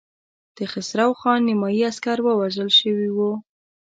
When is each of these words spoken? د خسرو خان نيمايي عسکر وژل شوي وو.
د 0.55 0.57
خسرو 0.71 1.11
خان 1.19 1.39
نيمايي 1.47 1.81
عسکر 1.91 2.17
وژل 2.41 2.69
شوي 2.79 3.09
وو. 3.11 3.31